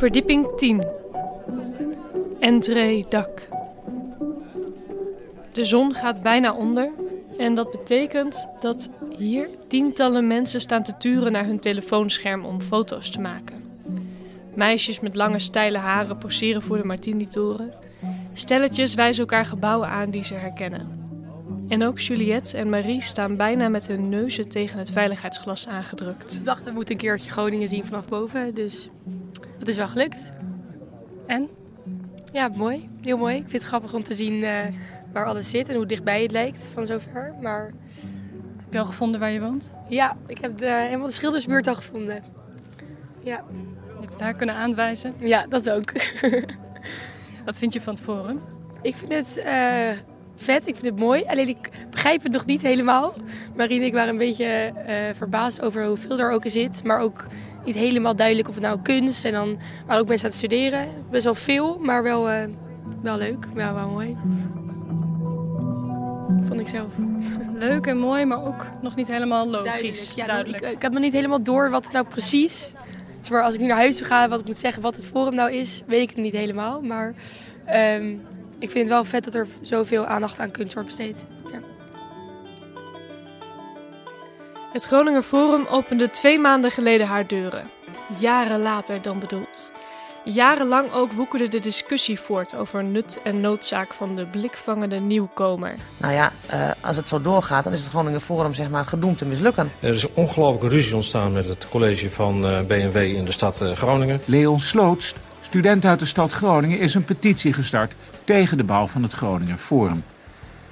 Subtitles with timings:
[0.00, 0.84] Verdieping 10.
[2.38, 3.48] Entree dak.
[5.52, 6.90] De zon gaat bijna onder
[7.38, 13.10] en dat betekent dat hier tientallen mensen staan te turen naar hun telefoonscherm om foto's
[13.10, 13.62] te maken.
[14.54, 17.72] Meisjes met lange steile haren poseren voor de Martini-toren.
[18.32, 20.98] Stelletjes wijzen elkaar gebouwen aan die ze herkennen.
[21.68, 26.38] En ook Juliette en Marie staan bijna met hun neuzen tegen het veiligheidsglas aangedrukt.
[26.38, 28.88] We dachten we moeten een keertje Groningen zien vanaf boven, dus
[29.60, 30.32] dat is wel gelukt.
[31.26, 31.48] En?
[32.32, 32.88] Ja, mooi.
[33.02, 33.34] Heel mooi.
[33.34, 34.58] Ik vind het grappig om te zien uh,
[35.12, 37.34] waar alles zit en hoe dichtbij het lijkt van zover.
[37.40, 37.72] Maar...
[38.56, 39.72] Heb je al gevonden waar je woont?
[39.88, 42.22] Ja, ik heb de, helemaal de schildersbuurt al gevonden.
[43.22, 43.44] Ja.
[43.86, 45.14] Je hebt het daar kunnen aanwijzen?
[45.18, 45.92] Ja, dat ook.
[47.44, 48.40] Wat vind je van het forum?
[48.82, 49.90] Ik vind het uh,
[50.36, 51.24] vet, ik vind het mooi.
[51.24, 53.14] Alleen ik begrijp het nog niet helemaal.
[53.56, 56.84] Marine en ik waren een beetje uh, verbaasd over hoeveel er ook in zit.
[56.84, 57.26] Maar ook
[57.64, 60.88] niet helemaal duidelijk of het nou kunst en dan waren ook mensen aan het studeren.
[61.10, 62.36] Best wel veel, maar wel, uh,
[63.02, 63.46] wel leuk.
[63.54, 64.16] Ja, wel mooi.
[66.44, 66.92] Vond ik zelf.
[67.52, 69.64] Leuk en mooi, maar ook nog niet helemaal logisch.
[69.64, 70.12] Duidelijk.
[70.14, 70.62] Ja, Duidelijk.
[70.62, 72.72] Ik, ik heb nog niet helemaal door wat het nou precies...
[73.30, 75.34] Maar als ik nu naar huis toe ga, wat ik moet zeggen, wat het forum
[75.34, 76.80] nou is, weet ik het niet helemaal.
[76.80, 77.14] Maar
[77.96, 78.20] um,
[78.58, 81.26] ik vind het wel vet dat er zoveel aandacht aan kunst wordt besteed.
[81.52, 81.58] Ja.
[84.72, 87.70] Het Groninger Forum opende twee maanden geleden haar deuren.
[88.18, 89.70] Jaren later dan bedoeld.
[90.24, 95.74] Jarenlang ook woekerde de discussie voort over nut en noodzaak van de blikvangende nieuwkomer.
[95.96, 99.18] Nou ja, uh, als het zo doorgaat, dan is het Groninger Forum zeg maar gedoemd
[99.18, 99.72] te mislukken.
[99.80, 103.60] Er is een ongelooflijke ruzie ontstaan met het college van uh, BMW in de stad
[103.62, 104.20] uh, Groningen.
[104.24, 107.94] Leon Sloots, student uit de stad Groningen, is een petitie gestart
[108.24, 110.04] tegen de bouw van het Groninger Forum.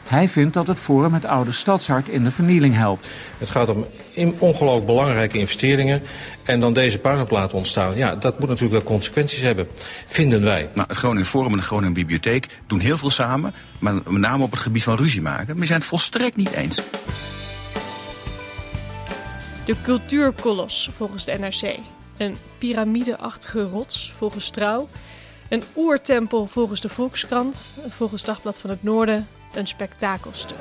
[0.09, 3.09] Hij vindt dat het Forum het oude stadshart in de vernieling helpt.
[3.39, 3.87] Het gaat om
[4.39, 6.03] ongelooflijk belangrijke investeringen.
[6.43, 7.97] En dan deze puinhoop laten ontstaan.
[7.97, 9.69] Ja, dat moet natuurlijk wel consequenties hebben,
[10.07, 10.69] vinden wij.
[10.75, 13.55] Nou, het Groningen Forum en de Groningen Bibliotheek doen heel veel samen.
[13.79, 15.47] Maar met name op het gebied van ruzie maken.
[15.47, 16.83] Maar we zijn het volstrekt niet eens.
[19.65, 21.77] De cultuurkolos volgens de NRC.
[22.17, 24.89] Een piramideachtige rots volgens Trouw.
[25.49, 27.73] Een oertempel volgens de Volkskrant.
[27.89, 30.59] Volgens Dagblad van het Noorden een spektakelstuk.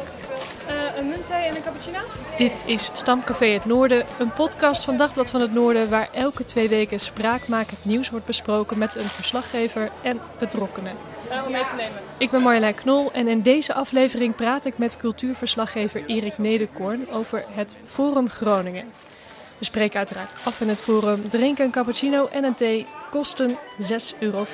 [0.69, 1.99] Uh, een muntthee en een cappuccino?
[2.37, 5.89] Dit is Stamcafé Het Noorden, een podcast van Dagblad van het Noorden...
[5.89, 10.93] waar elke twee weken spraakmakend nieuws wordt besproken met een verslaggever en betrokkenen.
[11.31, 11.97] Uh, om mee te nemen.
[12.17, 17.45] Ik ben Marjolein Knol en in deze aflevering praat ik met cultuurverslaggever Erik Nederkoorn over
[17.49, 18.91] het Forum Groningen.
[19.57, 23.57] We spreken uiteraard af in het forum, drinken een cappuccino en een thee, kosten 6,40
[24.19, 24.45] euro.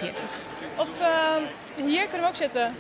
[0.78, 1.08] Of uh,
[1.76, 2.76] hier kunnen we ook zitten.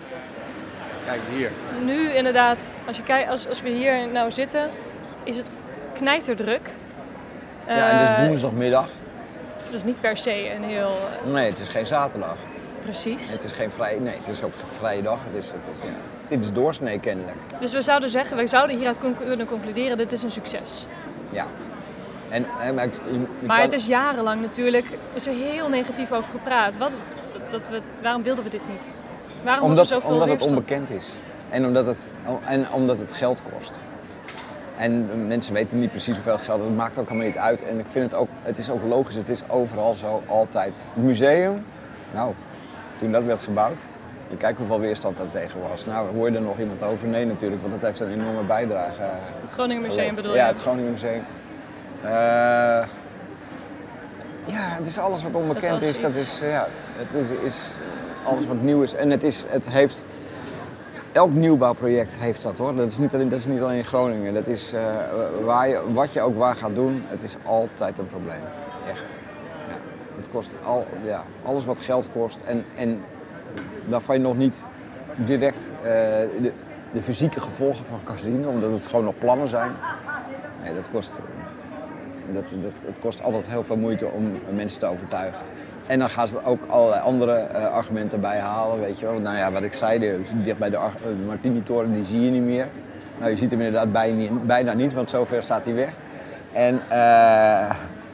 [1.05, 1.51] Kijk, hier.
[1.83, 4.69] Nu inderdaad, als, je kijkt, als, als we hier nou zitten,
[5.23, 5.49] is het
[5.93, 6.69] knijterdruk.
[7.67, 8.87] Ja, en het is woensdagmiddag.
[9.65, 10.97] Dat is niet per se een heel...
[11.25, 12.35] Nee, het is geen zaterdag.
[12.81, 13.31] Precies.
[13.31, 15.19] Het is geen vrij, nee, het is ook geen vrije dag.
[15.25, 15.95] Het is, het is, ja.
[16.27, 17.37] Dit is doorsnee kennelijk.
[17.59, 20.85] Dus we zouden zeggen, we zouden hieruit kunnen concluderen, dit is een succes.
[21.29, 21.45] Ja.
[22.29, 23.65] En, en, maar je, je maar kan...
[23.65, 26.77] het is jarenlang natuurlijk, is er heel negatief over gepraat.
[26.77, 26.95] Wat,
[27.47, 28.95] dat we, waarom wilden we dit niet?
[29.43, 31.13] Waarom omdat, was er zoveel omdat het onbekend is.
[31.49, 32.11] En omdat het,
[32.45, 33.79] en omdat het geld kost.
[34.77, 36.59] En mensen weten niet precies hoeveel geld.
[36.59, 37.63] Dat maakt ook helemaal niet uit.
[37.63, 39.15] En ik vind het ook, het is ook logisch.
[39.15, 40.73] Het is overal zo, altijd.
[40.93, 41.65] Het museum,
[42.13, 42.33] nou,
[42.97, 43.79] toen dat werd gebouwd.
[44.29, 45.85] Je kijkt hoeveel weerstand daar tegen was.
[45.85, 47.07] Nou, hoor je er nog iemand over?
[47.07, 49.01] Nee natuurlijk, want dat heeft een enorme bijdrage.
[49.41, 50.37] Het Groningen Museum bedoel je?
[50.37, 51.23] Ja, het Groningen Museum.
[52.03, 52.09] Uh,
[54.45, 55.99] ja, het is alles wat onbekend is.
[55.99, 57.71] Dat is, ja, het is, is
[58.25, 58.93] alles wat nieuw is.
[58.93, 60.05] En het, is, het heeft...
[61.11, 62.75] Elk nieuwbouwproject heeft dat hoor.
[62.75, 64.33] Dat is niet alleen, dat is niet alleen in Groningen.
[64.33, 64.81] Dat is, uh,
[65.43, 68.41] waar je, wat je ook waar gaat doen, het is altijd een probleem.
[68.87, 69.19] Echt.
[69.67, 69.75] Ja.
[70.17, 72.41] Het kost al, ja, alles wat geld kost.
[72.45, 73.01] En, en
[73.85, 74.63] waarvan je nog niet
[75.15, 76.51] direct uh, de,
[76.93, 79.71] de fysieke gevolgen van kan zien, omdat het gewoon nog plannen zijn.
[80.75, 81.11] Dat kost,
[82.31, 85.39] dat, dat, het kost altijd heel veel moeite om mensen te overtuigen.
[85.87, 89.19] En dan gaan ze ook allerlei andere uh, argumenten bij halen, weet je wel.
[89.19, 92.43] Nou ja, wat ik zei, de, dicht bij de uh, Martini-toren, die zie je niet
[92.43, 92.67] meer.
[93.17, 93.91] Nou, je ziet hem inderdaad
[94.45, 95.93] bijna niet, want zover staat hij weg.
[96.51, 97.69] En, uh,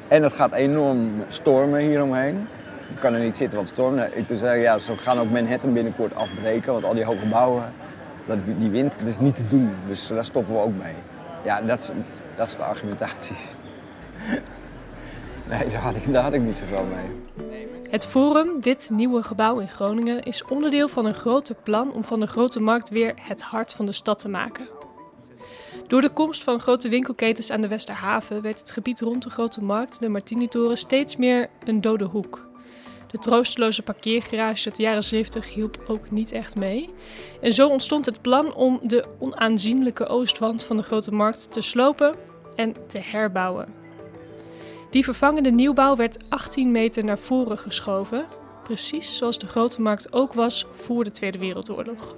[0.08, 2.48] En het gaat enorm stormen hieromheen.
[2.94, 4.02] Je kan er niet zitten, want.
[4.14, 7.64] Ik toen zei, ja, ze gaan ook Manhattan binnenkort afbreken, want al die hoge gebouwen,
[8.26, 9.72] dat, die wind, dat is niet te doen.
[9.88, 10.94] Dus daar stoppen we ook mee.
[11.44, 11.94] Ja, dat
[12.36, 13.36] dat de argumentatie.
[15.50, 17.59] Nee, daar had, ik, daar had ik niet zoveel mee.
[17.90, 22.20] Het Forum, dit nieuwe gebouw in Groningen, is onderdeel van een groter plan om van
[22.20, 24.68] de Grote Markt weer het hart van de stad te maken.
[25.88, 29.64] Door de komst van grote winkelketens aan de Westerhaven werd het gebied rond de Grote
[29.64, 32.48] Markt, de Martinitoren, steeds meer een dode hoek.
[33.08, 36.90] De troosteloze parkeergarage uit de jaren 70 hielp ook niet echt mee.
[37.42, 42.16] En zo ontstond het plan om de onaanzienlijke oostwand van de Grote Markt te slopen
[42.56, 43.79] en te herbouwen.
[44.90, 48.26] Die vervangende nieuwbouw werd 18 meter naar voren geschoven,
[48.64, 52.16] precies zoals de Grote Markt ook was voor de Tweede Wereldoorlog.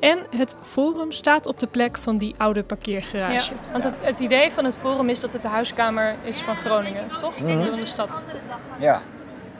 [0.00, 3.52] En het Forum staat op de plek van die oude parkeergarage.
[3.52, 6.56] Ja, want het, het idee van het Forum is dat het de huiskamer is van
[6.56, 7.34] Groningen, toch?
[7.36, 7.46] Van
[7.76, 8.24] de stad.
[8.78, 9.02] Ja.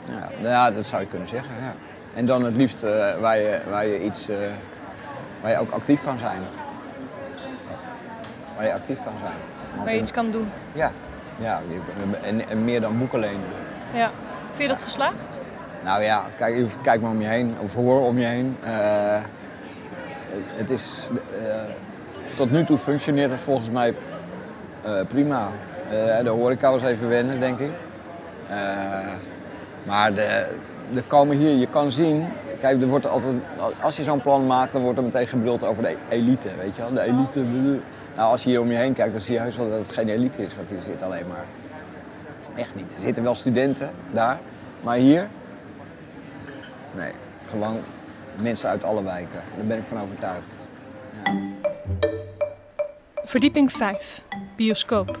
[0.05, 1.55] Ja, nou ja, dat zou je kunnen zeggen.
[1.61, 1.75] Ja.
[2.13, 4.37] En dan het liefst eh, waar, je, waar je iets, eh,
[5.41, 6.41] waar je ook actief kan zijn.
[8.55, 9.35] Waar je actief kan zijn.
[9.71, 10.49] Want Waar je iets kan doen.
[10.73, 10.91] Ja,
[11.37, 11.61] ja
[12.21, 13.21] en, en meer dan boeken.
[13.93, 14.09] Ja.
[14.49, 15.41] Vind je dat geslaagd?
[15.83, 18.57] Nou ja, kijk, kijk maar om je heen, of hoor om je heen.
[18.63, 19.21] Eh,
[20.29, 21.55] het, het is, eh,
[22.35, 23.93] tot nu toe functioneert het volgens mij
[24.83, 25.49] eh, prima.
[26.23, 27.69] De horeca was even wennen, denk ik.
[29.83, 30.47] Maar de,
[30.95, 32.27] er komen hier, je kan zien,
[32.59, 33.35] kijk, er wordt altijd,
[33.81, 36.81] als je zo'n plan maakt, dan wordt er meteen gebruld over de elite, weet je
[36.81, 36.93] wel.
[36.93, 37.39] De elite,
[38.15, 39.91] nou als je hier om je heen kijkt, dan zie je heus wel dat het
[39.91, 41.45] geen elite is wat hier zit alleen maar.
[42.55, 42.95] Echt niet.
[42.95, 44.39] Er zitten wel studenten daar,
[44.81, 45.27] maar hier,
[46.95, 47.11] nee,
[47.49, 47.79] gewoon
[48.41, 49.41] mensen uit alle wijken.
[49.55, 50.55] Daar ben ik van overtuigd.
[53.15, 54.21] Verdieping 5,
[54.55, 55.17] bioscoop.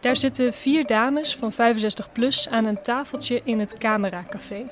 [0.00, 4.66] Daar zitten vier dames van 65 plus aan een tafeltje in het Camera Café.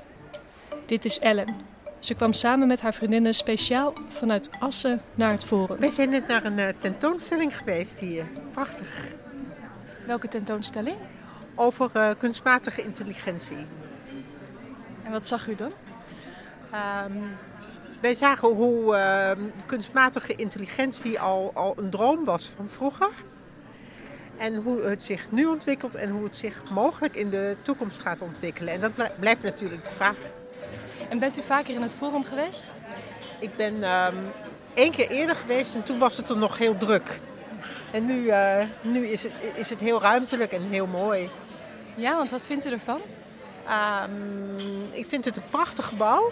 [0.87, 1.57] Dit is Ellen.
[1.99, 5.79] Ze kwam samen met haar vriendinnen speciaal vanuit Assen naar het Forum.
[5.79, 8.27] Wij zijn net naar een eh, tentoonstelling geweest hier.
[8.51, 9.15] Prachtig.
[10.07, 10.97] Welke tentoonstelling?
[11.55, 13.57] Over eh, kunstmatige intelligentie.
[15.03, 15.73] En wat zag u dan?
[16.71, 17.13] Ehm,
[18.01, 23.11] wij zagen hoe ehm, kunstmatige intelligentie al, al een droom was van vroeger.
[24.37, 28.21] En hoe het zich nu ontwikkelt en hoe het zich mogelijk in de toekomst gaat
[28.21, 28.73] ontwikkelen.
[28.73, 30.17] En dat blij- blijft natuurlijk de vraag.
[31.09, 32.73] En bent u vaker in het Forum geweest?
[33.39, 34.15] Ik ben ehm,
[34.75, 37.21] één keer eerder geweest en toen was het er nog heel druk.
[37.91, 41.29] En nu, eh, nu is, het, is het heel ruimtelijk en heel mooi.
[41.95, 43.01] Ja, want wat vindt u ervan?
[43.67, 46.31] Ehm, ik vind het een prachtig gebouw.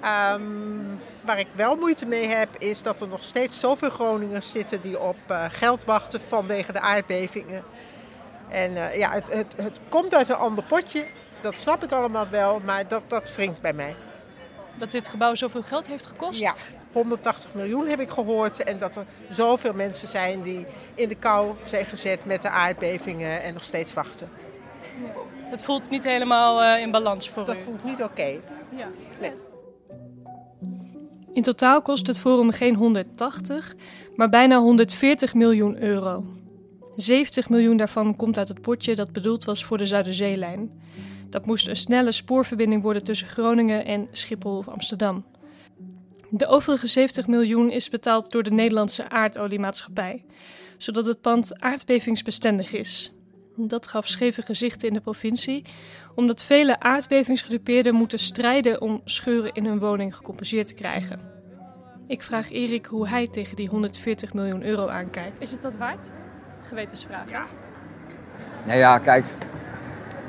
[0.00, 0.42] Ehm,
[1.20, 5.00] waar ik wel moeite mee heb, is dat er nog steeds zoveel Groningers zitten die
[5.00, 7.64] op eh, geld wachten vanwege de aardbevingen.
[8.48, 11.04] En eh, ja, het, het, het komt uit een ander potje,
[11.42, 13.94] dat snap ik allemaal wel, maar dat, dat wringt bij mij.
[14.78, 16.40] Dat dit gebouw zoveel geld heeft gekost?
[16.40, 16.54] Ja,
[16.92, 18.62] 180 miljoen heb ik gehoord.
[18.62, 23.42] En dat er zoveel mensen zijn die in de kou zijn gezet met de aardbevingen
[23.42, 24.28] en nog steeds wachten.
[25.50, 27.62] Het voelt niet helemaal eh, in balans voor Dat u.
[27.64, 28.36] voelt niet oké.
[28.76, 28.88] Ja.
[29.20, 29.32] Nee.
[31.32, 33.74] In totaal kost het Forum geen 180,
[34.16, 36.24] maar bijna 140 miljoen euro.
[36.96, 40.80] 70 miljoen daarvan komt uit het potje dat bedoeld was voor de Zuiderzeelijn.
[41.30, 45.24] Dat moest een snelle spoorverbinding worden tussen Groningen en Schiphol of Amsterdam.
[46.30, 50.24] De overige 70 miljoen is betaald door de Nederlandse aardoliemaatschappij,
[50.76, 53.12] zodat het pand aardbevingsbestendig is.
[53.56, 55.64] Dat gaf scheve gezichten in de provincie,
[56.14, 61.20] omdat vele aardbevingsgedupeerden moeten strijden om scheuren in hun woning gecompenseerd te krijgen.
[62.06, 65.40] Ik vraag Erik hoe hij tegen die 140 miljoen euro aankijkt.
[65.42, 66.12] Is het dat waard?
[66.62, 67.30] Gewetensvraag.
[67.30, 67.46] Ja.
[68.66, 69.24] Nou ja, kijk,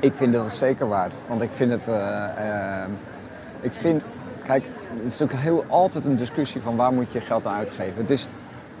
[0.00, 1.14] ik vind dat zeker waard.
[1.26, 1.88] Want ik vind het.
[1.88, 2.88] eh, eh,
[3.60, 4.04] ik vind.
[4.44, 4.64] Kijk,
[4.96, 8.00] het is natuurlijk heel, altijd een discussie van waar moet je geld aan uitgeven.
[8.00, 8.28] Het is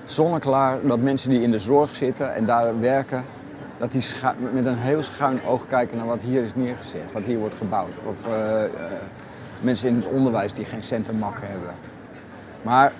[0.04, 3.24] zonneklaar dat mensen die in de zorg zitten en daar werken,
[3.78, 4.04] dat die
[4.52, 7.94] met een heel schuin oog kijken naar wat hier is neergezet, wat hier wordt gebouwd.
[8.06, 8.62] Of eh,
[9.60, 11.74] mensen in het onderwijs die geen cent te makken hebben.
[12.62, 12.92] Maar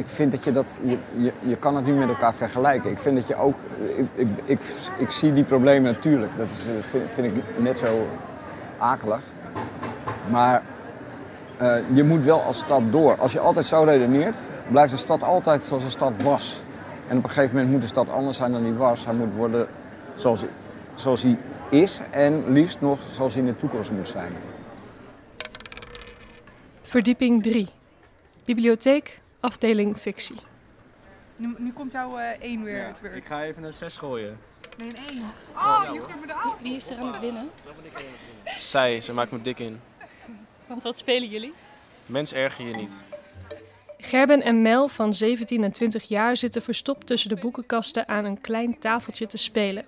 [0.00, 2.90] ik vind dat je dat, je, je, je kan het niet met elkaar vergelijken.
[2.90, 3.54] Ik vind dat je ook,
[4.14, 4.60] ik, ik,
[4.98, 6.36] ik, zie die problemen natuurlijk.
[6.36, 8.06] Dat is, eh, vind, ik net zo
[8.78, 9.20] akelig.
[10.30, 10.62] Maar
[11.56, 13.16] eh, je moet wel als stad door.
[13.18, 14.36] Als je altijd zo redeneert,
[14.68, 16.62] blijft de stad altijd zoals de stad was.
[17.08, 19.04] En op een gegeven moment moet de stad anders zijn dan die was.
[19.04, 19.66] Hij moet worden
[20.14, 20.44] zoals,
[20.94, 21.36] zoals hij
[21.68, 24.32] is en liefst nog zoals hij in de toekomst moet zijn.
[26.82, 27.68] Verdieping 3.
[28.44, 30.36] Bibliotheek, afdeling fictie.
[31.36, 33.14] Nu, nu komt jouw uh, 1 weer ja, terug.
[33.14, 34.38] Ik ga even een 6 gooien.
[34.76, 35.18] Nee, een 1.
[35.54, 36.56] Oh, je gooit me de af.
[36.62, 37.50] Wie is er aan het winnen?
[38.58, 39.80] Zij, ze maakt me dik in.
[40.66, 41.52] Want wat spelen jullie?
[42.06, 43.04] Mens erger je niet.
[43.98, 48.40] Gerben en Mel van 17 en 20 jaar zitten verstopt tussen de boekenkasten aan een
[48.40, 49.84] klein tafeltje te spelen.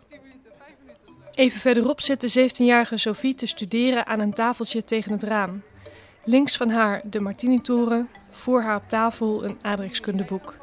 [1.35, 5.63] Even verderop zit de 17-jarige Sophie te studeren aan een tafeltje tegen het raam.
[6.25, 10.55] Links van haar de Martini-toren, voor haar op tafel een aardrijkskundeboek.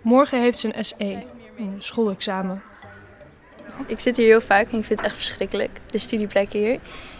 [0.00, 1.22] Morgen heeft ze een SE,
[1.58, 2.62] een schoolexamen.
[3.86, 6.78] Ik zit hier heel vaak en ik vind het echt verschrikkelijk, de studieplek hier.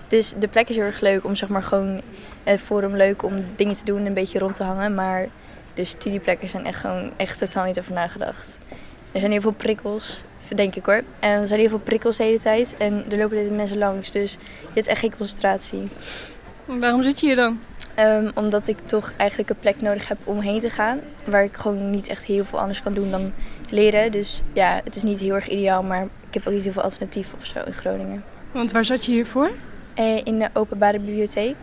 [0.09, 2.01] Dus de plek is heel erg leuk om zeg maar gewoon
[2.45, 4.95] het forum leuk om dingen te doen en een beetje rond te hangen.
[4.95, 5.29] Maar
[5.75, 8.59] de studieplekken zijn echt gewoon echt totaal niet over nagedacht.
[9.13, 10.23] Er zijn heel veel prikkels,
[10.55, 11.03] denk ik hoor.
[11.21, 14.11] En er zijn heel veel prikkels de hele tijd en er lopen dit mensen langs.
[14.11, 14.39] Dus je
[14.75, 15.89] hebt echt geen concentratie.
[16.65, 17.61] Waarom zit je hier dan?
[17.99, 21.01] Um, omdat ik toch eigenlijk een plek nodig heb om heen te gaan.
[21.25, 23.33] Waar ik gewoon niet echt heel veel anders kan doen dan
[23.71, 24.13] leren.
[24.13, 26.83] Dus ja, het is niet heel erg ideaal, maar ik heb ook niet heel veel
[26.83, 28.25] alternatief of zo in Groningen.
[28.53, 29.51] Want waar zat je hiervoor?
[29.99, 31.57] Uh, in de openbare bibliotheek.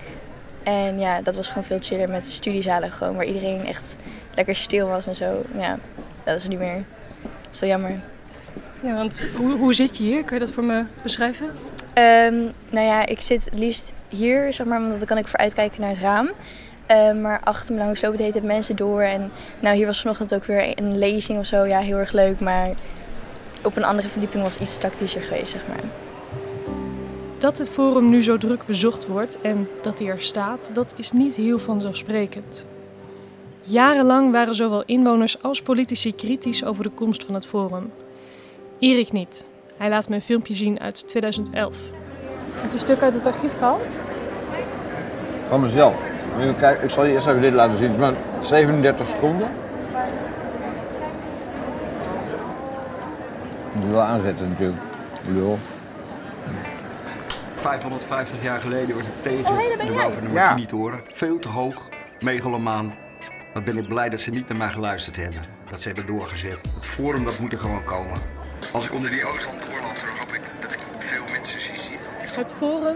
[0.64, 3.16] En ja, dat was gewoon veel chiller met studiezalen gewoon.
[3.16, 3.96] Waar iedereen echt
[4.36, 5.42] lekker stil was en zo.
[5.58, 5.80] Ja,
[6.24, 6.84] dat is niet meer.
[7.22, 8.00] Dat is wel jammer.
[8.82, 10.24] Ja, want hoe, hoe zit je hier?
[10.24, 11.50] Kun je dat voor me beschrijven?
[11.98, 15.82] Um, nou ja, ik zit het liefst hier, zeg maar, want dan kan ik vooruitkijken
[15.82, 16.30] naar het raam.
[16.92, 19.02] Uh, maar achter me langs lopen de tijd mensen door.
[19.02, 21.64] En nou, hier was vanochtend ook weer een lezing of zo.
[21.64, 22.40] Ja, heel erg leuk.
[22.40, 22.70] Maar
[23.64, 25.84] op een andere verdieping was iets tactischer geweest, zeg maar.
[27.38, 31.12] Dat het forum nu zo druk bezocht wordt en dat hij er staat, dat is
[31.12, 32.66] niet heel vanzelfsprekend.
[33.62, 37.92] Jarenlang waren zowel inwoners als politici kritisch over de komst van het forum.
[38.80, 39.46] Erik niet.
[39.78, 41.76] Hij laat me een filmpje zien uit 2011.
[42.54, 44.00] Heb je een stuk uit het archief gehaald?
[45.50, 45.96] Van mezelf.
[46.60, 47.98] Kijk, ik zal je eerst even dit laten zien.
[47.98, 49.50] Maar 37 seconden.
[53.74, 54.82] Moet je wel aanzetten natuurlijk.
[55.28, 55.60] Lul.
[57.56, 61.02] 550 jaar geleden was ik tegen oh, hey, de bouw van de Martini-toren.
[61.10, 61.90] Veel te hoog,
[62.20, 62.94] megalomaan.
[63.54, 65.42] Wat ben ik blij dat ze niet naar mij geluisterd hebben.
[65.70, 66.62] Dat ze hebben doorgezet.
[66.62, 68.20] Het forum dat moet er gewoon komen.
[68.74, 72.12] Als ik onder die Oostland doorloop, dan hoop ik dat ik veel mensen zie zitten.
[72.36, 72.96] Het forum,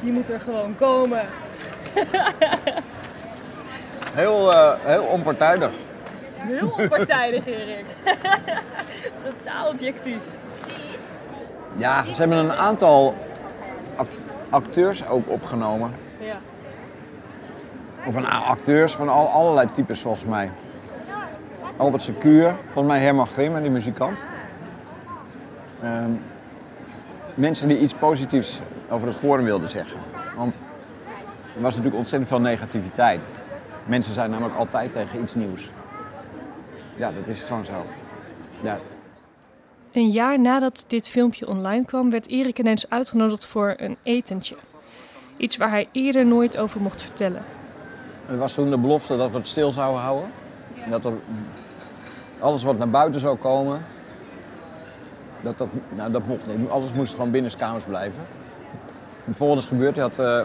[0.00, 1.26] die moet er gewoon komen.
[4.20, 5.70] heel, uh, heel onpartijdig.
[6.34, 7.84] Heel onpartijdig, Erik.
[9.24, 10.22] Totaal objectief.
[11.76, 13.14] Ja, ze hebben een aantal
[14.50, 15.92] acteurs ook opgenomen.
[16.18, 16.36] Ja.
[18.06, 20.50] Of een acteurs van al, allerlei types volgens mij.
[21.76, 24.22] Albert Secuur, volgens mij Herman Grimmen, die muzikant.
[25.84, 26.22] Um,
[27.34, 28.60] mensen die iets positiefs
[28.90, 29.98] over het forum wilden zeggen.
[30.36, 30.60] Want
[31.56, 33.22] er was natuurlijk ontzettend veel negativiteit.
[33.84, 35.70] Mensen zijn namelijk altijd tegen iets nieuws.
[36.96, 37.84] Ja, dat is gewoon zo.
[38.62, 38.78] Ja.
[39.92, 44.56] Een jaar nadat dit filmpje online kwam, werd Erik ineens uitgenodigd voor een etentje.
[45.36, 47.42] Iets waar hij eerder nooit over mocht vertellen.
[48.28, 50.30] Er was toen de belofte dat we het stil zouden houden.
[50.90, 51.12] Dat er
[52.38, 53.84] alles wat naar buiten zou komen,
[55.40, 56.70] dat, dat, nou, dat mocht niet.
[56.70, 58.22] Alles moest gewoon binnen kamers blijven.
[59.24, 59.94] Het volgende is gebeurd.
[59.94, 60.42] Hij had, uh...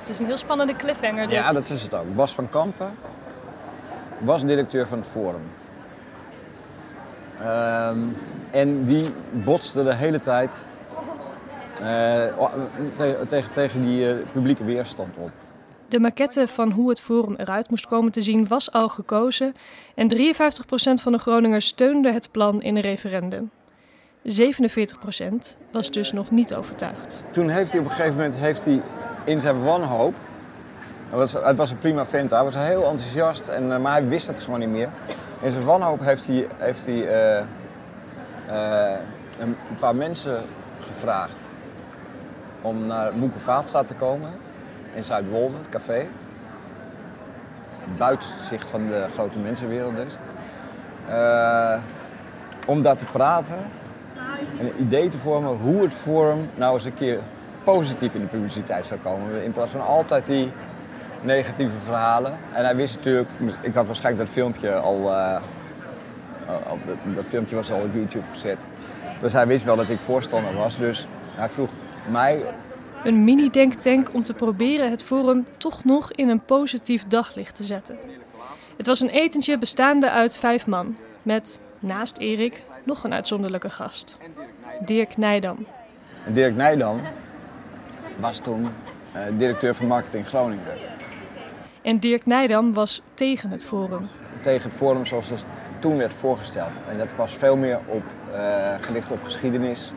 [0.00, 1.38] Het is een heel spannende cliffhanger dit.
[1.38, 2.14] Ja, dat is het ook.
[2.14, 2.94] Bas van Kampen
[4.18, 5.50] was directeur van het Forum.
[7.40, 7.88] Uh,
[8.50, 10.54] en die botste de hele tijd
[11.80, 12.24] uh,
[13.26, 15.30] tegen, tegen die uh, publieke weerstand op.
[15.88, 19.52] De maquette van hoe het forum eruit moest komen te zien was al gekozen
[19.94, 20.16] en 53%
[21.02, 23.50] van de Groningers steunde het plan in een referendum.
[24.26, 27.24] 47% was dus nog niet overtuigd.
[27.30, 28.82] Toen heeft hij op een gegeven moment heeft hij
[29.24, 30.14] in zijn wanhoop.
[31.10, 34.06] Het was, het was een prima vent, hij was heel enthousiast, en, uh, maar hij
[34.06, 34.88] wist het gewoon niet meer.
[35.40, 37.44] In zijn wanhoop heeft hij, heeft hij uh,
[38.50, 38.98] uh,
[39.38, 40.42] een paar mensen
[40.80, 41.38] gevraagd
[42.60, 44.30] om naar Moekenvaatstad te komen
[44.94, 46.06] in Zuidwolde, het café.
[47.98, 50.16] Buitenzicht van de grote mensenwereld dus.
[52.66, 53.58] om daar te praten
[54.60, 57.20] een idee te vormen hoe het forum nou eens een keer
[57.64, 59.44] positief in de publiciteit zou komen.
[59.44, 60.50] In plaats van altijd die
[61.22, 62.38] negatieve verhalen.
[62.52, 63.28] En hij wist natuurlijk,
[63.60, 65.12] ik had waarschijnlijk dat filmpje al,
[66.68, 66.78] al
[67.14, 68.58] dat filmpje was al op YouTube gezet.
[69.20, 70.78] Dus hij wist wel dat ik voorstander was.
[70.78, 71.70] Dus hij vroeg
[72.10, 72.42] mij.
[73.04, 77.98] Een mini-denktank om te proberen het forum toch nog in een positief daglicht te zetten.
[78.76, 80.96] Het was een etentje bestaande uit vijf man.
[81.22, 84.18] Met, naast Erik, nog een uitzonderlijke gast.
[84.84, 85.66] Dirk Nijdam.
[86.26, 87.00] Dirk Nijdam
[88.18, 90.64] was toen uh, directeur van marketing Groningen.
[91.82, 94.08] En Dirk Nijdam was tegen het forum.
[94.42, 95.44] Tegen het forum zoals het
[95.78, 96.70] toen werd voorgesteld.
[96.90, 98.02] En dat was veel meer op,
[98.32, 99.92] eh, gericht op geschiedenis.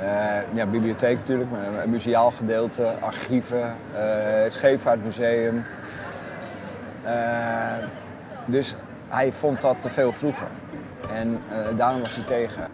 [0.00, 5.64] Eh, ja, bibliotheek natuurlijk, maar een museaal gedeelte, archieven, eh, het Scheepvaartmuseum.
[7.02, 7.74] Eh,
[8.44, 8.76] dus
[9.08, 10.46] hij vond dat te veel vroeger.
[11.12, 12.70] En eh, daarom was hij tegen.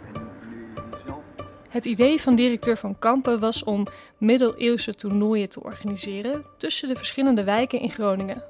[1.69, 3.87] Het idee van directeur Van Kampen was om
[4.19, 8.43] middeleeuwse toernooien te organiseren tussen de verschillende wijken in Groningen.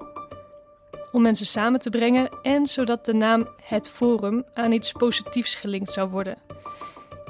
[1.13, 5.93] Om mensen samen te brengen en zodat de naam Het Forum aan iets positiefs gelinkt
[5.93, 6.37] zou worden.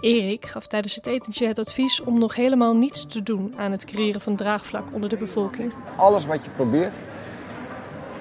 [0.01, 3.85] Erik gaf tijdens het etentje het advies om nog helemaal niets te doen aan het
[3.85, 5.73] creëren van draagvlak onder de bevolking.
[5.97, 6.97] Alles wat je probeert,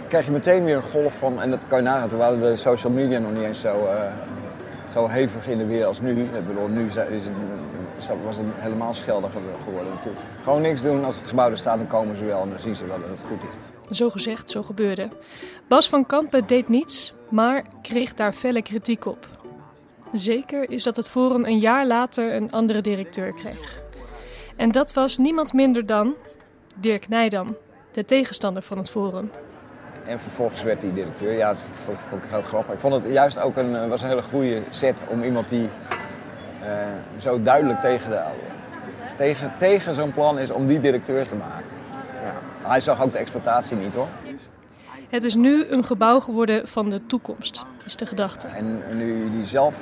[0.08, 1.42] krijg je meteen weer een golf van.
[1.42, 4.14] En dat kan je nagaan, toen waren de social media nog niet eens zo, eh,
[4.94, 6.24] zo hevig in de weer als nu.
[6.24, 9.32] Ik bedoel, nu is het, was het helemaal scheldig
[9.64, 9.94] geworden.
[10.44, 12.76] Gewoon niks doen, als het gebouw er staat, dan komen ze wel en dan zien
[12.76, 13.98] ze wel dat het goed is.
[13.98, 15.08] Zo gezegd, zo gebeurde.
[15.68, 19.28] Bas van Kampen deed niets, maar kreeg daar felle kritiek op.
[20.14, 23.82] Zeker is dat het Forum een jaar later een andere directeur kreeg.
[24.56, 26.16] En dat was niemand minder dan
[26.76, 27.56] Dirk Nijdam,
[27.92, 29.32] de tegenstander van het Forum.
[30.08, 31.34] En vervolgens werd hij directeur.
[31.34, 32.74] Ja, dat vond, vond ik heel grappig.
[32.74, 35.70] Ik vond het juist ook een, was een hele goede set om iemand die
[36.62, 36.68] uh,
[37.18, 38.24] zo duidelijk tegen, de,
[39.18, 41.66] tegen, tegen zo'n plan is om die directeur te maken.
[42.24, 42.68] Ja.
[42.70, 44.08] Hij zag ook de exploitatie niet hoor.
[45.10, 48.48] Het is nu een gebouw geworden van de toekomst, is de gedachte.
[48.48, 49.80] En nu die zelf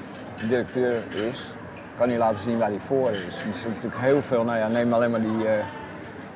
[0.50, 0.96] directeur
[1.32, 1.41] is,
[1.98, 3.17] kan hij laten zien waar hij voor is.
[3.25, 5.51] Er zit natuurlijk heel veel, nou ja, neem alleen maar die, uh,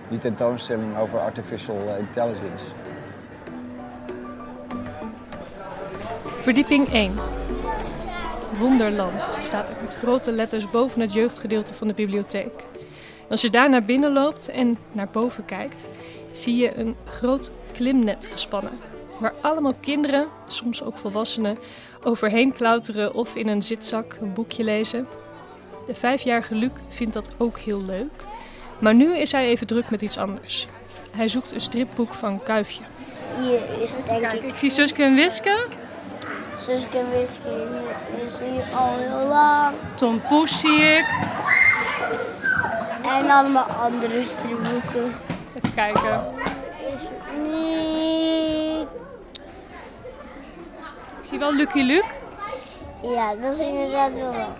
[0.10, 2.66] die tentoonstelling over artificial intelligence.
[6.42, 7.14] Verdieping 1.
[8.60, 12.64] Wonderland staat er met grote letters boven het jeugdgedeelte van de bibliotheek.
[13.30, 15.90] Als je daar naar binnen loopt en naar boven kijkt,
[16.32, 18.80] zie je een groot klimnet gespannen.
[19.20, 21.58] Waar allemaal kinderen, soms ook volwassenen,
[22.04, 25.08] overheen klauteren of in een zitzak een boekje lezen.
[25.88, 28.24] De vijfjarige Luc vindt dat ook heel leuk.
[28.80, 30.68] Maar nu is hij even druk met iets anders.
[31.12, 32.82] Hij zoekt een stripboek van Kuifje.
[33.42, 35.79] Hier is denk Kijk, ik zie Suske en Wiske.
[36.62, 37.68] Suske en Wiske
[38.26, 39.76] is hier al heel lang.
[39.96, 41.06] Tom Poes zie ik.
[43.04, 45.16] En allemaal andere stripboeken.
[45.56, 46.16] Even kijken.
[46.16, 47.02] Is
[47.44, 48.88] niet.
[51.22, 52.14] Ik zie wel Lucky Luke.
[53.02, 54.56] Ja, dat is inderdaad wel wel.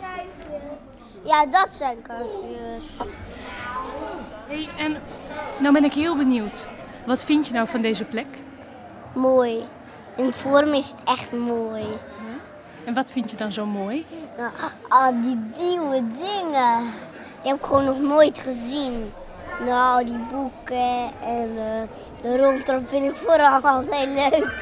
[1.24, 2.98] Ja, dat zijn kuifjes.
[4.48, 4.98] Hey, en
[5.60, 6.68] nou ben ik heel benieuwd.
[7.06, 8.28] Wat vind je nou van deze plek?
[9.14, 9.68] Mooi.
[10.16, 11.86] In het forum is het echt mooi.
[12.84, 14.06] En wat vind je dan zo mooi?
[14.38, 14.52] Nou,
[14.90, 16.82] al die nieuwe dingen.
[17.42, 19.12] Die heb ik gewoon nog nooit gezien.
[19.66, 21.82] Nou, die boeken en uh,
[22.22, 24.54] de rondtrap vind ik vooral altijd leuk.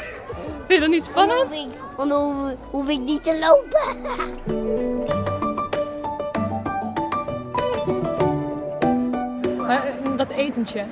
[0.68, 1.68] Vind je dat niet spannend?
[1.96, 3.96] Want dan hoef ik, hoef, hoef ik niet te lopen.
[9.68, 10.84] Maar dat etentje,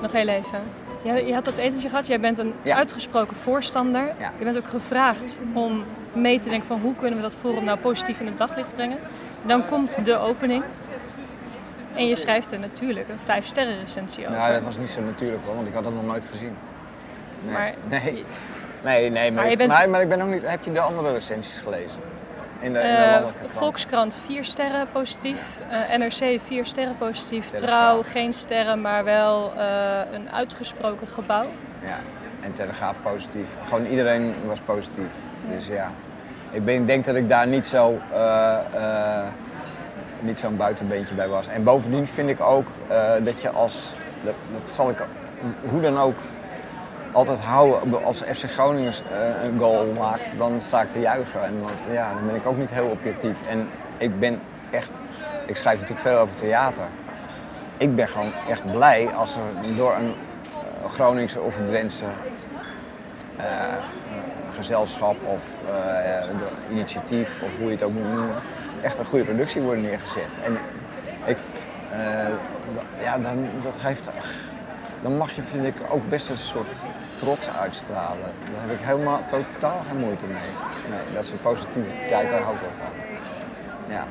[0.00, 0.83] nog heel even.
[1.04, 2.76] Je, je had dat etentje gehad, jij bent een Ja.
[2.76, 4.02] uitgesproken voorstander.
[4.18, 4.32] Ja.
[4.38, 7.78] Je bent ook gevraagd om mee te denken van hoe kunnen we dat forum nou
[7.78, 8.98] positief in het daglicht brengen.
[9.42, 10.64] Dan komt de opening.
[11.94, 14.38] En je schrijft er natuurlijk een vijf sterren recensie over.
[14.38, 16.56] Nou, dat was niet zo natuurlijk hoor, want ik had dat nog nooit gezien.
[17.42, 18.24] Nee, Maar- nee.
[18.84, 20.42] nee, nee maar, Maar ik- bent- maar, maar ik ben ook niet...
[20.48, 22.00] Heb je de andere recensies gelezen?
[22.60, 23.24] In de, in de Eh?
[23.46, 27.90] Volkskrant vier sterren positief, Eh, NRC vier sterren positief, Telegraaf.
[27.90, 31.46] Trouw geen sterren, maar wel eh, een uitgesproken gebouw.
[31.82, 31.98] Ja,
[32.40, 33.46] en Telegraaf positief.
[33.64, 35.10] Gewoon iedereen was positief.
[35.50, 35.90] Dus ja,
[36.50, 38.00] ik ben, denk dat ik daar niet zo...
[40.20, 41.46] niet zo'n buitenbeentje bij was.
[41.46, 42.66] En bovendien vind ik ook
[43.22, 43.92] dat je als...
[44.24, 44.96] Dat, dat zal ik
[45.70, 46.14] hoe dan ook
[47.14, 48.04] altijd houden.
[48.04, 51.44] Als FC Groningen eh, een goal maakt, dan sta ik te juichen.
[51.44, 53.46] En dan, ja, dan ben ik ook niet heel objectief.
[53.48, 54.90] En ik ben echt...
[55.46, 56.84] Ik schrijf natuurlijk veel over theater.
[57.76, 60.14] Ik ben gewoon echt blij als er door een
[60.82, 62.04] eh, Groningse of een Drentse
[63.36, 63.44] eh,
[64.50, 65.60] gezelschap of
[66.70, 68.34] initiatief of hoe je het ook moet noemen,
[68.82, 70.30] echt een goede productie wordt neergezet.
[70.44, 70.58] En
[71.24, 71.38] ik,
[73.00, 74.10] ja, dan, dat geeft,
[75.02, 76.68] dan mag je, vind ik, ook best een soort
[77.16, 78.30] trots uitstralen.
[78.52, 80.50] Daar heb ik helemaal totaal geen moeite mee.
[80.90, 82.92] Nee, dat is een positiviteit, daar hou ik wel van.
[83.94, 84.06] Ja.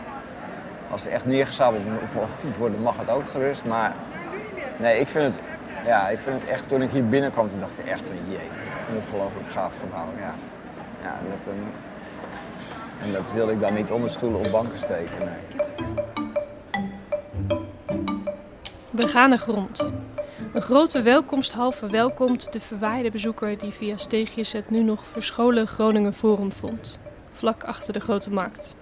[0.92, 1.84] Als er echt neergezabeld
[2.58, 3.64] worden, mag het ook gerust.
[3.64, 3.94] Maar
[4.78, 5.44] nee, ik vind het,
[5.86, 8.50] ja, ik vind het echt, toen ik hier binnenkwam, dacht ik echt van jee,
[8.96, 10.08] ongelooflijk gaaf gebouw.
[10.20, 10.34] Ja.
[11.02, 11.64] Ja, en, dat, en,
[13.04, 15.18] en dat wilde ik dan niet onder stoelen of banken steken.
[15.20, 16.23] Nee.
[18.96, 19.92] Begane grond.
[20.54, 26.14] Een grote welkomsthal verwelkomt de verwaaide bezoeker die via steegjes het nu nog verscholen Groningen
[26.14, 27.00] Forum vond.
[27.32, 28.76] vlak achter de grote markt.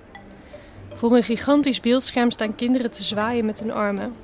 [0.93, 4.15] Voor een gigantisch beeldscherm staan kinderen te zwaaien met hun armen.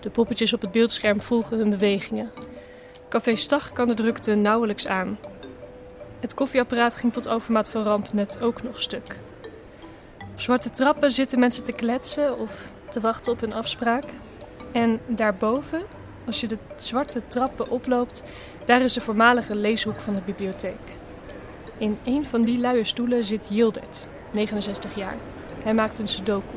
[0.00, 2.30] De poppetjes op het beeldscherm volgen hun bewegingen.
[3.08, 5.18] Café Stag kan de drukte nauwelijks aan.
[6.20, 9.16] Het koffieapparaat ging tot overmaat van ramp net ook nog stuk.
[10.32, 14.04] Op zwarte trappen zitten mensen te kletsen of te wachten op hun afspraak.
[14.78, 15.82] En daarboven,
[16.26, 18.22] als je de zwarte trappen oploopt,
[18.64, 20.96] daar is de voormalige leeshoek van de bibliotheek.
[21.78, 25.16] In een van die luie stoelen zit Yildet, 69 jaar.
[25.62, 26.54] Hij maakt een sudoku.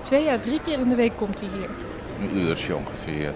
[0.00, 1.68] Twee à drie keer in de week komt hij hier.
[2.20, 3.32] Een uurtje ongeveer.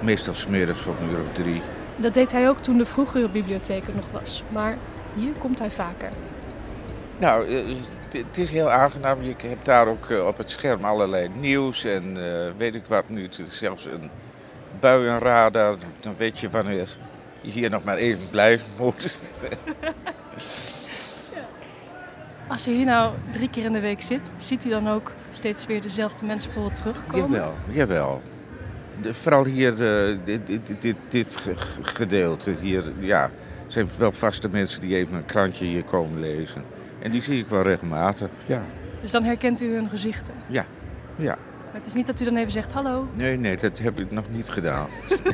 [0.00, 1.62] Meestal smiddags op een uur of drie.
[1.96, 4.42] Dat deed hij ook toen de vroegere bibliotheek er nog was.
[4.52, 4.78] Maar
[5.14, 6.10] hier komt hij vaker.
[7.18, 7.64] Nou, eh,
[8.08, 9.22] het- is heel aangenaam.
[9.22, 13.08] Je hebt daar ook eh, op het scherm allerlei nieuws en eh, weet ik wat
[13.08, 13.22] nu.
[13.22, 14.10] Het is Zelfs een
[14.80, 15.76] buienradar.
[16.00, 16.88] Dan weet je wanneer
[17.40, 19.20] je hier nog maar even blijven moet.
[22.48, 25.66] Als hij hier nou drie keer in de week zit, ziet hij dan ook steeds
[25.66, 27.30] weer dezelfde mensen bijvoorbeeld terugkomen?
[27.30, 28.22] Jawel, jawel.
[29.02, 29.76] De, vooral hier,
[30.24, 33.30] dit, dit, dit, dit ge- ge- gedeelte hier, ja,
[33.66, 36.64] zijn wel vaste mensen die even een krantje hier komen lezen.
[37.02, 38.62] En die zie ik wel regelmatig, ja.
[39.00, 40.34] Dus dan herkent u hun gezichten.
[40.46, 40.66] Ja,
[41.16, 41.38] ja.
[41.64, 43.08] Maar het is niet dat u dan even zegt hallo.
[43.14, 44.86] Nee, nee, dat heb ik nog niet gedaan.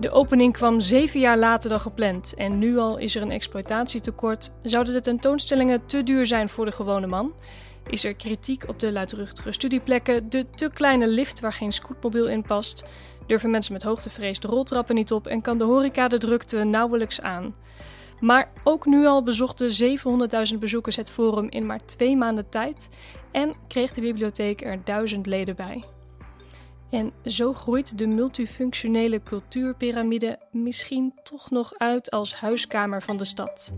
[0.00, 4.52] De opening kwam zeven jaar later dan gepland en nu al is er een exploitatietekort.
[4.62, 7.32] Zouden de tentoonstellingen te duur zijn voor de gewone man?
[7.86, 12.42] Is er kritiek op de luidruchtige studieplekken, de te kleine lift waar geen scootmobiel in
[12.42, 12.84] past?
[13.28, 17.20] Durven mensen met hoogtevrees de roltrappen niet op en kan de horeca de drukte nauwelijks
[17.20, 17.54] aan?
[18.20, 19.98] Maar ook nu al bezochten
[20.52, 22.88] 700.000 bezoekers het forum in maar twee maanden tijd
[23.30, 25.84] en kreeg de bibliotheek er duizend leden bij.
[26.90, 33.74] En zo groeit de multifunctionele cultuurpyramide misschien toch nog uit als huiskamer van de stad.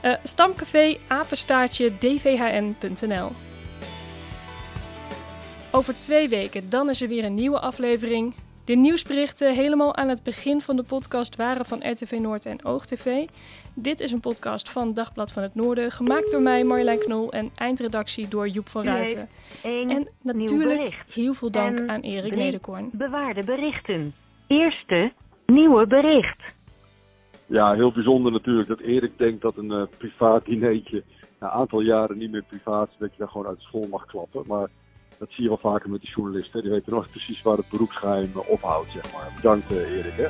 [0.00, 3.32] Eh, stamcafé apenstaartje dvhn.nl
[5.70, 8.34] Over twee weken, dan is er weer een nieuwe aflevering.
[8.64, 13.26] De nieuwsberichten helemaal aan het begin van de podcast waren van RTV Noord en OogTV.
[13.74, 17.50] Dit is een podcast van Dagblad van het Noorden, gemaakt door mij Marjolein Knol en
[17.54, 19.28] eindredactie door Joep van Ruiten.
[19.62, 22.90] En natuurlijk heel veel dank En aan Erik Nederkorn.
[22.92, 24.14] Bewaarde berichten.
[24.46, 25.12] Eerste
[25.46, 26.54] nieuwe bericht.
[27.46, 31.02] Ja, heel bijzonder natuurlijk dat Erik denkt dat een eh, privaat dineetje
[31.38, 34.06] na een aantal jaren niet meer privaat is, dat je daar gewoon uit school mag
[34.06, 34.44] klappen.
[34.46, 34.68] Maar
[35.22, 36.62] dat zie je wel vaker met de journalisten.
[36.62, 39.32] Die weten nooit precies waar het beroepsgeheim eh, ophoudt, zeg maar.
[39.36, 40.28] Bedankt eh, Erik, hè.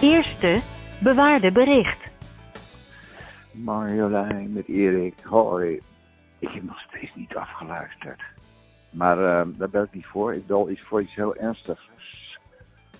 [0.00, 0.60] Eerste
[1.00, 2.08] bewaarde bericht.
[3.52, 5.14] Marjolein met Erik.
[5.22, 5.80] Hoi.
[6.38, 8.22] Ik heb nog steeds niet afgeluisterd.
[8.90, 10.34] Maar ehm, daar bel ik niet voor.
[10.34, 12.38] Ik bel iets voor iets heel ernstigs.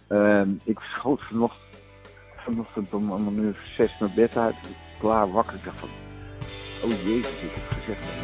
[0.09, 1.81] Ehm, ik schoot vanochtend,
[2.37, 4.55] vanochtend om, om een uur zes mijn bed uit.
[4.55, 5.55] Ik klaar wakker.
[5.55, 5.89] Ik dacht van,
[6.83, 8.17] oh jezus, ik heb gezegd dat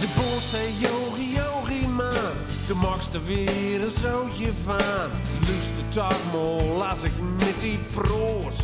[0.00, 2.34] De bol zei yogi yogi man,
[2.66, 5.10] de magst er weer een zootje van.
[5.46, 8.56] Luister mal als ik met die proos.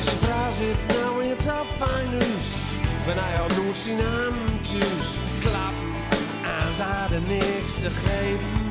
[0.00, 2.48] Zijn vrouw zit nou in het afvanghuis,
[3.06, 5.08] ben hij al nooit zien handjes
[5.40, 5.90] klappen.
[6.42, 8.66] En ze hadden niks te geven.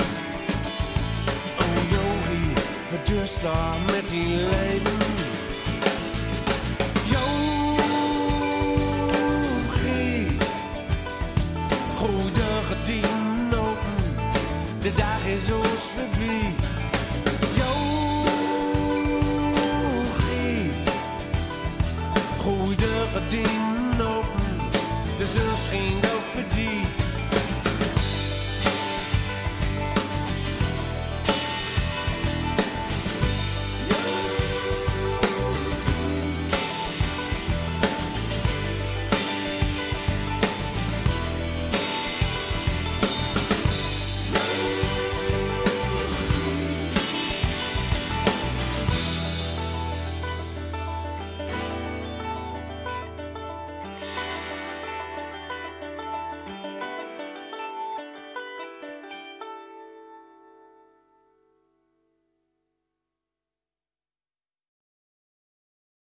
[1.59, 2.53] Oh yogi,
[2.87, 5.20] verdust daar met die leven.
[14.95, 16.53] De dag is ons voorbij.
[17.59, 17.91] Yogi,
[22.39, 24.57] gooi de gordijnen open,
[25.17, 26.60] de zon schijnt ook die.